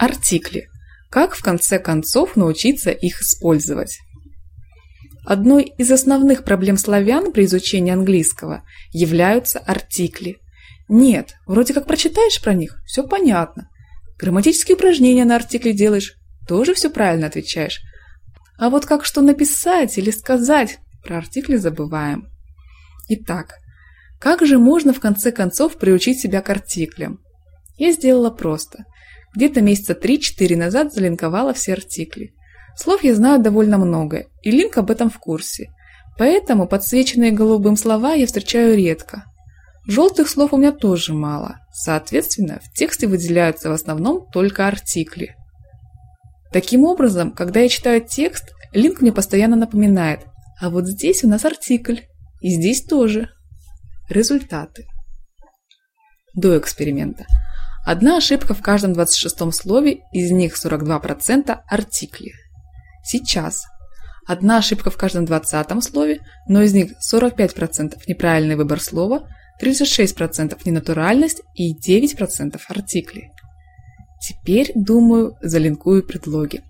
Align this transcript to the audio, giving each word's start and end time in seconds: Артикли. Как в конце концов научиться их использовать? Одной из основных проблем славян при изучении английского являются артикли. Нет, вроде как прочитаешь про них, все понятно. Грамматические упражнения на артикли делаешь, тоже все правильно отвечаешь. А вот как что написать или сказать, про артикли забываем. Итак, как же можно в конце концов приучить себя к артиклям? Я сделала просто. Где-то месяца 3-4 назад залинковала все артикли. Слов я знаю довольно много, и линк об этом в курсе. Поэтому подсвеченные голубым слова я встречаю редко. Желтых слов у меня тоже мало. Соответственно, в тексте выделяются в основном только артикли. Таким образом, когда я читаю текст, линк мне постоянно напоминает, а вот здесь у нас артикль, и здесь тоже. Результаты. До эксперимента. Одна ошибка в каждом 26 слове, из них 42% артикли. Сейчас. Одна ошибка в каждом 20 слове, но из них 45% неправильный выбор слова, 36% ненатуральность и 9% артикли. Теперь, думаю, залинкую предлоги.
Артикли. 0.00 0.70
Как 1.10 1.34
в 1.34 1.42
конце 1.42 1.78
концов 1.78 2.34
научиться 2.34 2.90
их 2.90 3.20
использовать? 3.20 3.98
Одной 5.26 5.64
из 5.76 5.92
основных 5.92 6.42
проблем 6.42 6.78
славян 6.78 7.32
при 7.32 7.44
изучении 7.44 7.92
английского 7.92 8.64
являются 8.92 9.58
артикли. 9.58 10.38
Нет, 10.88 11.34
вроде 11.46 11.74
как 11.74 11.86
прочитаешь 11.86 12.40
про 12.40 12.54
них, 12.54 12.80
все 12.86 13.06
понятно. 13.06 13.68
Грамматические 14.18 14.76
упражнения 14.76 15.26
на 15.26 15.36
артикли 15.36 15.72
делаешь, 15.72 16.14
тоже 16.48 16.72
все 16.72 16.88
правильно 16.88 17.26
отвечаешь. 17.26 17.82
А 18.56 18.70
вот 18.70 18.86
как 18.86 19.04
что 19.04 19.20
написать 19.20 19.98
или 19.98 20.10
сказать, 20.10 20.78
про 21.04 21.18
артикли 21.18 21.56
забываем. 21.56 22.26
Итак, 23.10 23.58
как 24.18 24.46
же 24.46 24.58
можно 24.58 24.94
в 24.94 25.00
конце 25.00 25.30
концов 25.30 25.76
приучить 25.76 26.20
себя 26.20 26.40
к 26.40 26.48
артиклям? 26.48 27.20
Я 27.76 27.92
сделала 27.92 28.30
просто. 28.30 28.86
Где-то 29.34 29.60
месяца 29.60 29.92
3-4 29.92 30.56
назад 30.56 30.92
залинковала 30.92 31.54
все 31.54 31.74
артикли. 31.74 32.34
Слов 32.76 33.04
я 33.04 33.14
знаю 33.14 33.40
довольно 33.40 33.78
много, 33.78 34.26
и 34.42 34.50
линк 34.50 34.78
об 34.78 34.90
этом 34.90 35.10
в 35.10 35.18
курсе. 35.18 35.70
Поэтому 36.18 36.66
подсвеченные 36.66 37.30
голубым 37.30 37.76
слова 37.76 38.14
я 38.14 38.26
встречаю 38.26 38.76
редко. 38.76 39.24
Желтых 39.86 40.28
слов 40.28 40.52
у 40.52 40.56
меня 40.56 40.72
тоже 40.72 41.14
мало. 41.14 41.60
Соответственно, 41.72 42.60
в 42.62 42.72
тексте 42.76 43.06
выделяются 43.06 43.70
в 43.70 43.72
основном 43.72 44.26
только 44.30 44.66
артикли. 44.66 45.36
Таким 46.52 46.84
образом, 46.84 47.30
когда 47.30 47.60
я 47.60 47.68
читаю 47.68 48.00
текст, 48.00 48.52
линк 48.72 49.00
мне 49.00 49.12
постоянно 49.12 49.56
напоминает, 49.56 50.20
а 50.60 50.68
вот 50.68 50.86
здесь 50.86 51.24
у 51.24 51.28
нас 51.28 51.44
артикль, 51.44 52.00
и 52.40 52.50
здесь 52.50 52.82
тоже. 52.84 53.30
Результаты. 54.08 54.86
До 56.34 56.58
эксперимента. 56.58 57.26
Одна 57.84 58.18
ошибка 58.18 58.54
в 58.54 58.62
каждом 58.62 58.92
26 58.92 59.52
слове, 59.54 60.00
из 60.12 60.30
них 60.30 60.54
42% 60.54 61.58
артикли. 61.66 62.32
Сейчас. 63.02 63.64
Одна 64.26 64.58
ошибка 64.58 64.90
в 64.90 64.96
каждом 64.96 65.24
20 65.24 65.82
слове, 65.82 66.20
но 66.46 66.62
из 66.62 66.74
них 66.74 66.92
45% 67.12 67.98
неправильный 68.06 68.56
выбор 68.56 68.80
слова, 68.80 69.26
36% 69.62 70.58
ненатуральность 70.64 71.42
и 71.54 71.74
9% 71.74 72.60
артикли. 72.68 73.30
Теперь, 74.20 74.72
думаю, 74.74 75.36
залинкую 75.40 76.06
предлоги. 76.06 76.62